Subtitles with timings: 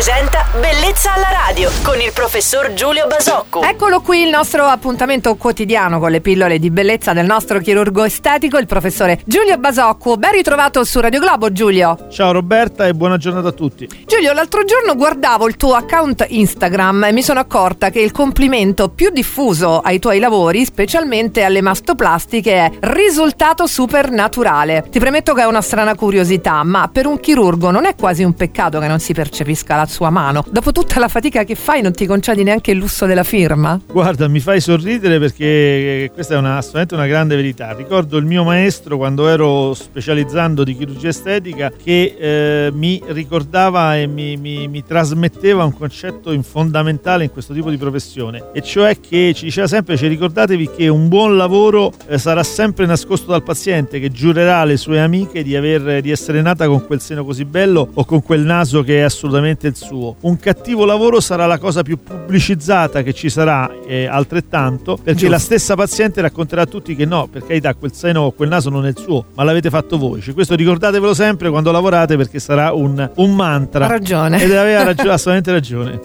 [0.00, 3.60] presenta Bellezza alla radio con il professor Giulio Basocco.
[3.60, 8.56] Eccolo qui il nostro appuntamento quotidiano con le pillole di bellezza del nostro chirurgo estetico,
[8.56, 10.16] il professore Giulio Basocco.
[10.16, 12.08] Ben ritrovato su Radio Globo, Giulio.
[12.10, 13.86] Ciao Roberta e buona giornata a tutti.
[14.06, 18.88] Giulio, l'altro giorno guardavo il tuo account Instagram e mi sono accorta che il complimento
[18.88, 24.86] più diffuso ai tuoi lavori, specialmente alle mastoplastiche, è risultato supernaturale.
[24.90, 28.32] Ti premetto che è una strana curiosità, ma per un chirurgo non è quasi un
[28.32, 30.44] peccato che non si percepisca la sua mano.
[30.50, 33.78] Dopo tutta la fatica che fai non ti concedi neanche il lusso della firma?
[33.86, 37.72] Guarda, mi fai sorridere perché questa è una, assolutamente una grande verità.
[37.72, 44.06] Ricordo il mio maestro quando ero specializzando di chirurgia estetica che eh, mi ricordava e
[44.06, 49.32] mi, mi, mi trasmetteva un concetto fondamentale in questo tipo di professione e cioè che
[49.34, 54.00] ci diceva sempre ci ricordatevi che un buon lavoro eh, sarà sempre nascosto dal paziente
[54.00, 57.88] che giurerà alle sue amiche di, aver, di essere nata con quel seno così bello
[57.92, 60.16] o con quel naso che è assolutamente il suo.
[60.20, 65.30] Un cattivo lavoro sarà la cosa più pubblicizzata che ci sarà eh, altrettanto perché Giusto.
[65.30, 68.70] la stessa paziente racconterà a tutti che no, per carità quel seno o quel naso
[68.70, 70.20] non è il suo, ma l'avete fatto voi.
[70.20, 73.86] Cioè, questo ricordatevelo sempre quando lavorate perché sarà un, un mantra.
[73.86, 74.42] Ha ragione.
[74.42, 76.00] Ed aveva ragione, assolutamente ragione.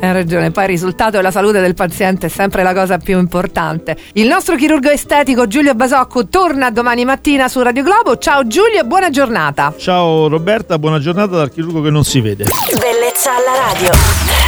[0.00, 3.18] Ha ragione, poi il risultato e la salute del paziente è sempre la cosa più
[3.18, 3.96] importante.
[4.14, 8.18] Il nostro chirurgo estetico Giulio Basocco torna domani mattina su Radio Globo.
[8.18, 9.74] Ciao Giulio e buona giornata.
[9.76, 12.44] Ciao Roberta, buona giornata dal chirurgo che non si vede.
[12.44, 14.41] Bellezza alla radio.